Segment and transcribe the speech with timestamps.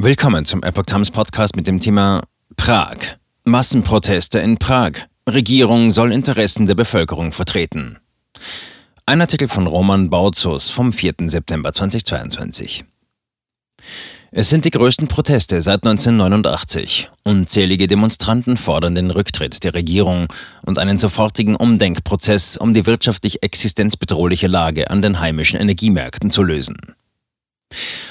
[0.00, 2.22] Willkommen zum Epoch Times Podcast mit dem Thema
[2.54, 3.18] Prag.
[3.42, 4.92] Massenproteste in Prag.
[5.28, 7.98] Regierung soll Interessen der Bevölkerung vertreten.
[9.06, 11.14] Ein Artikel von Roman Bautzus vom 4.
[11.26, 12.84] September 2022.
[14.30, 17.10] Es sind die größten Proteste seit 1989.
[17.24, 24.46] Unzählige Demonstranten fordern den Rücktritt der Regierung und einen sofortigen Umdenkprozess, um die wirtschaftlich existenzbedrohliche
[24.46, 26.94] Lage an den heimischen Energiemärkten zu lösen.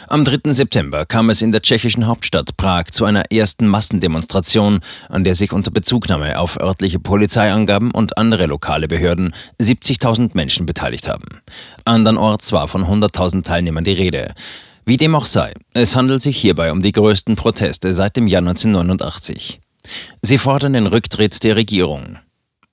[0.09, 0.53] Am 3.
[0.53, 5.51] September kam es in der tschechischen Hauptstadt Prag zu einer ersten Massendemonstration, an der sich
[5.51, 11.41] unter Bezugnahme auf örtliche Polizeiangaben und andere lokale Behörden 70.000 Menschen beteiligt haben.
[11.83, 14.33] Andernorts war von 100.000 Teilnehmern die Rede.
[14.85, 18.43] Wie dem auch sei, es handelt sich hierbei um die größten Proteste seit dem Jahr
[18.43, 19.59] 1989.
[20.21, 22.17] Sie fordern den Rücktritt der Regierung.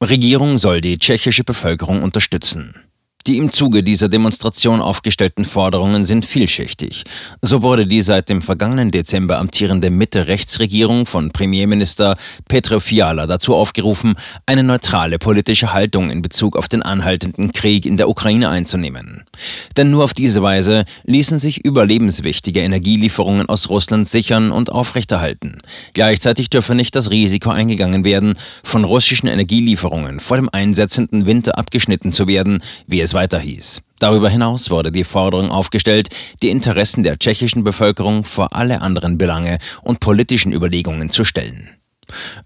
[0.01, 2.77] Regierung soll die tschechische Bevölkerung unterstützen.
[3.27, 7.05] Die im Zuge dieser Demonstration aufgestellten Forderungen sind vielschichtig.
[7.41, 12.17] So wurde die seit dem vergangenen Dezember amtierende Mitte-Rechtsregierung von Premierminister
[12.49, 17.97] Petro Fiala dazu aufgerufen, eine neutrale politische Haltung in Bezug auf den anhaltenden Krieg in
[17.97, 19.25] der Ukraine einzunehmen.
[19.79, 25.63] Denn nur auf diese Weise ließen sich überlebenswichtige Energielieferungen aus Russland sichern und aufrechterhalten.
[25.95, 32.13] Gleichzeitig dürfe nicht das Risiko eingegangen werden, von russischen Energielieferungen vor dem einsetzenden Winter abgeschnitten
[32.13, 33.83] zu werden, wie es weiter hieß.
[33.99, 36.09] Darüber hinaus wurde die Forderung aufgestellt,
[36.43, 41.71] die Interessen der tschechischen Bevölkerung vor alle anderen Belange und politischen Überlegungen zu stellen.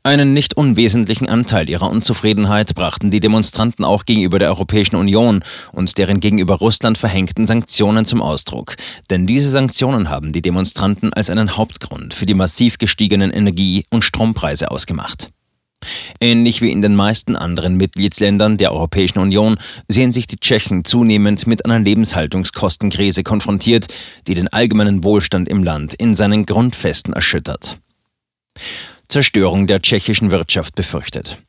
[0.03, 5.99] Einen nicht unwesentlichen Anteil ihrer Unzufriedenheit brachten die Demonstranten auch gegenüber der Europäischen Union und
[5.99, 8.77] deren gegenüber Russland verhängten Sanktionen zum Ausdruck.
[9.11, 14.05] Denn diese Sanktionen haben die Demonstranten als einen Hauptgrund für die massiv gestiegenen Energie- und
[14.05, 15.29] Strompreise ausgemacht.
[16.21, 21.47] Ähnlich wie in den meisten anderen Mitgliedsländern der Europäischen Union sehen sich die Tschechen zunehmend
[21.47, 23.87] mit einer Lebenshaltungskostenkrise konfrontiert,
[24.27, 27.79] die den allgemeinen Wohlstand im Land in seinen Grundfesten erschüttert.
[29.09, 31.41] Zerstörung der tschechischen Wirtschaft befürchtet.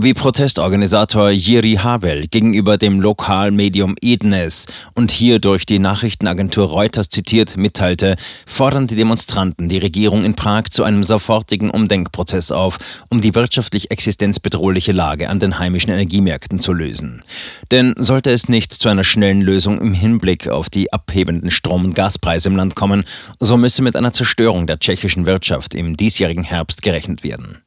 [0.00, 7.56] Wie Protestorganisator Jiri Habel gegenüber dem Lokalmedium Ednes und hier durch die Nachrichtenagentur Reuters zitiert
[7.56, 8.14] mitteilte,
[8.46, 12.78] fordern die Demonstranten die Regierung in Prag zu einem sofortigen Umdenkprozess auf,
[13.10, 17.24] um die wirtschaftlich existenzbedrohliche Lage an den heimischen Energiemärkten zu lösen.
[17.72, 21.96] Denn sollte es nicht zu einer schnellen Lösung im Hinblick auf die abhebenden Strom- und
[21.96, 23.02] Gaspreise im Land kommen,
[23.40, 27.62] so müsse mit einer Zerstörung der tschechischen Wirtschaft im diesjährigen Herbst gerechnet werden.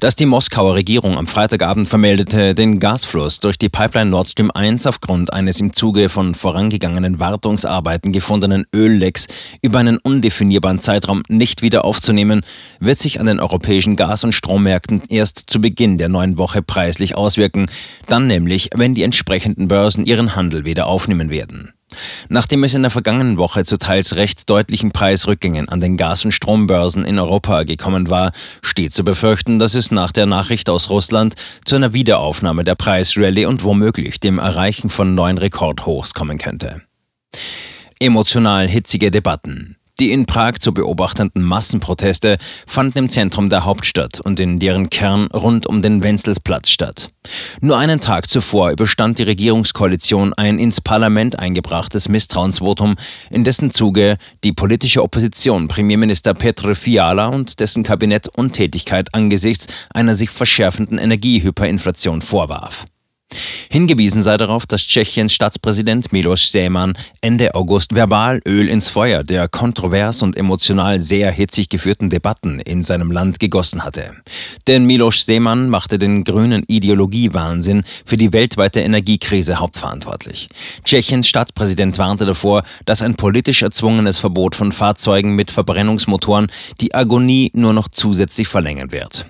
[0.00, 4.86] Dass die Moskauer Regierung am Freitagabend vermeldete, den Gasfluss durch die Pipeline Nord Stream 1
[4.86, 9.26] aufgrund eines im Zuge von vorangegangenen Wartungsarbeiten gefundenen Öllecks
[9.60, 12.42] über einen undefinierbaren Zeitraum nicht wieder aufzunehmen,
[12.78, 17.16] wird sich an den europäischen Gas- und Strommärkten erst zu Beginn der neuen Woche preislich
[17.16, 17.66] auswirken,
[18.06, 21.72] dann nämlich, wenn die entsprechenden Börsen ihren Handel wieder aufnehmen werden.
[22.28, 26.32] Nachdem es in der vergangenen Woche zu teils recht deutlichen Preisrückgängen an den Gas- und
[26.32, 28.32] Strombörsen in Europa gekommen war,
[28.62, 33.46] steht zu befürchten, dass es nach der Nachricht aus Russland zu einer Wiederaufnahme der Preisrallye
[33.46, 36.82] und womöglich dem Erreichen von neuen Rekordhochs kommen könnte.
[37.98, 39.77] Emotional hitzige Debatten.
[40.00, 42.38] Die in Prag zu beobachtenden Massenproteste
[42.68, 47.08] fanden im Zentrum der Hauptstadt und in deren Kern rund um den Wenzelsplatz statt.
[47.60, 52.94] Nur einen Tag zuvor überstand die Regierungskoalition ein ins Parlament eingebrachtes Misstrauensvotum,
[53.28, 60.14] in dessen Zuge die politische Opposition Premierminister Petr Fiala und dessen Kabinett Untätigkeit angesichts einer
[60.14, 62.84] sich verschärfenden Energiehyperinflation vorwarf.
[63.70, 69.48] Hingewiesen sei darauf, dass Tschechiens Staatspräsident Miloš Zeman Ende August verbal Öl ins Feuer der
[69.48, 74.14] kontrovers und emotional sehr hitzig geführten Debatten in seinem Land gegossen hatte.
[74.66, 80.48] Denn Miloš Zeman machte den grünen Ideologiewahnsinn für die weltweite Energiekrise hauptverantwortlich.
[80.84, 86.46] Tschechiens Staatspräsident warnte davor, dass ein politisch erzwungenes Verbot von Fahrzeugen mit Verbrennungsmotoren
[86.80, 89.26] die Agonie nur noch zusätzlich verlängern wird.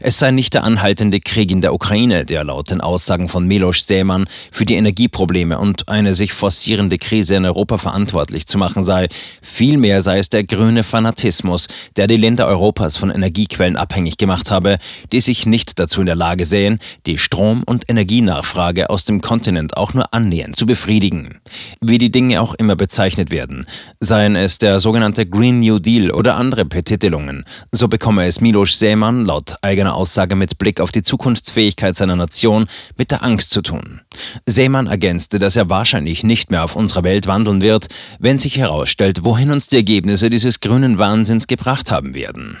[0.00, 3.84] Es sei nicht der anhaltende Krieg in der Ukraine, der laut den Aussagen von Miloš
[3.84, 9.08] Zeman für die Energieprobleme und eine sich forcierende Krise in Europa verantwortlich zu machen sei.
[9.42, 14.78] Vielmehr sei es der grüne Fanatismus, der die Länder Europas von Energiequellen abhängig gemacht habe,
[15.12, 19.76] die sich nicht dazu in der Lage sehen, die Strom- und Energienachfrage aus dem Kontinent
[19.76, 21.40] auch nur annähernd zu befriedigen.
[21.80, 23.66] Wie die Dinge auch immer bezeichnet werden,
[24.00, 29.24] seien es der sogenannte Green New Deal oder andere Betitelungen, so bekomme es Miloš Zeman
[29.24, 32.66] laut eigener Aussage mit Blick auf die Zukunftsfähigkeit seiner Nation
[32.96, 34.00] mit der Angst zu tun.
[34.46, 37.86] Seemann ergänzte, dass er wahrscheinlich nicht mehr auf unserer Welt wandeln wird,
[38.18, 42.58] wenn sich herausstellt, wohin uns die Ergebnisse dieses grünen Wahnsinns gebracht haben werden.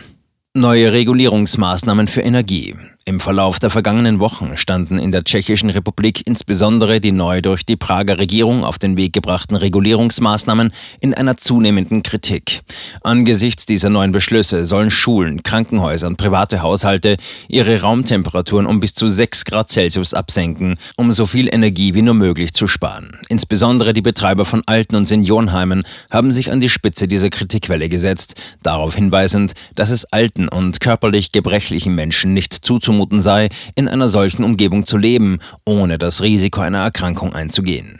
[0.54, 2.74] Neue Regulierungsmaßnahmen für Energie.
[3.10, 7.74] Im Verlauf der vergangenen Wochen standen in der Tschechischen Republik insbesondere die neu durch die
[7.74, 12.60] Prager Regierung auf den Weg gebrachten Regulierungsmaßnahmen in einer zunehmenden Kritik.
[13.02, 17.16] Angesichts dieser neuen Beschlüsse sollen Schulen, Krankenhäuser und private Haushalte
[17.48, 22.14] ihre Raumtemperaturen um bis zu 6 Grad Celsius absenken, um so viel Energie wie nur
[22.14, 23.18] möglich zu sparen.
[23.28, 25.82] Insbesondere die Betreiber von Alten- und Seniorenheimen
[26.12, 31.32] haben sich an die Spitze dieser Kritikwelle gesetzt, darauf hinweisend, dass es alten und körperlich
[31.32, 36.60] gebrechlichen Menschen nicht zuzumuten zumuten sei, in einer solchen Umgebung zu leben, ohne das Risiko
[36.60, 37.96] einer Erkrankung einzugehen.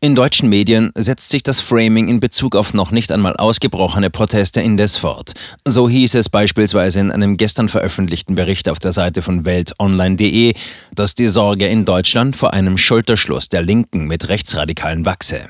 [0.00, 4.60] In deutschen Medien setzt sich das Framing in Bezug auf noch nicht einmal ausgebrochene Proteste
[4.60, 5.32] indes fort.
[5.66, 10.54] So hieß es beispielsweise in einem gestern veröffentlichten Bericht auf der Seite von weltonline.de,
[10.94, 15.48] dass die Sorge in Deutschland vor einem Schulterschluss der Linken mit Rechtsradikalen wachse.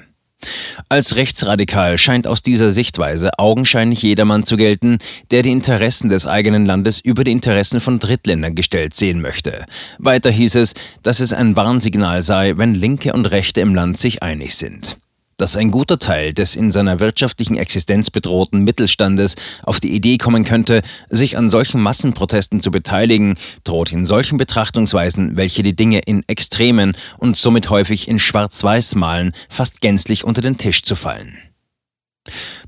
[0.88, 4.98] Als rechtsradikal scheint aus dieser Sichtweise augenscheinlich jedermann zu gelten,
[5.30, 9.64] der die Interessen des eigenen Landes über die Interessen von Drittländern gestellt sehen möchte.
[9.98, 14.22] Weiter hieß es, dass es ein Warnsignal sei, wenn Linke und Rechte im Land sich
[14.22, 14.96] einig sind
[15.42, 19.34] dass ein guter Teil des in seiner wirtschaftlichen Existenz bedrohten Mittelstandes
[19.64, 25.36] auf die Idee kommen könnte, sich an solchen Massenprotesten zu beteiligen, droht in solchen Betrachtungsweisen,
[25.36, 30.58] welche die Dinge in Extremen und somit häufig in Schwarz-Weiß malen, fast gänzlich unter den
[30.58, 31.36] Tisch zu fallen.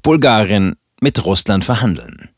[0.02, 2.33] Bulgarien mit Russland verhandeln.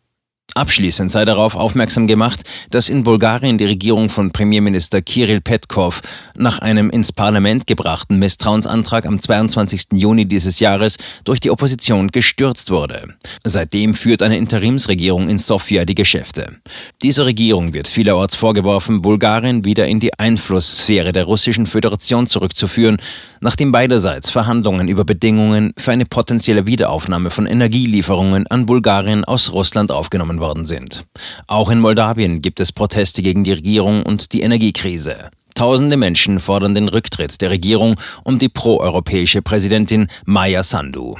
[0.56, 6.00] Abschließend sei darauf aufmerksam gemacht, dass in Bulgarien die Regierung von Premierminister Kirill Petkov
[6.34, 9.88] nach einem ins Parlament gebrachten Misstrauensantrag am 22.
[9.92, 13.16] Juni dieses Jahres durch die Opposition gestürzt wurde.
[13.44, 16.56] Seitdem führt eine Interimsregierung in Sofia die Geschäfte.
[17.02, 22.96] Dieser Regierung wird vielerorts vorgeworfen, Bulgarien wieder in die Einflusssphäre der Russischen Föderation zurückzuführen,
[23.42, 29.92] nachdem beiderseits Verhandlungen über Bedingungen für eine potenzielle Wiederaufnahme von Energielieferungen an Bulgarien aus Russland
[29.92, 31.02] aufgenommen worden sind.
[31.48, 35.30] Auch in Moldawien gibt es Proteste gegen die Regierung und die Energiekrise.
[35.54, 41.16] Tausende Menschen fordern den Rücktritt der Regierung und die proeuropäische Präsidentin Maya Sandu.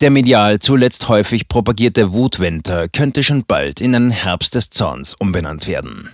[0.00, 5.66] Der medial zuletzt häufig propagierte Wutwinter könnte schon bald in einen Herbst des Zorns umbenannt
[5.66, 6.10] werden.